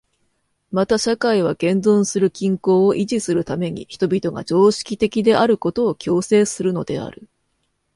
[0.71, 7.29] また社会は現存する均衡を維持するために人々が常識的であることを強制するのである。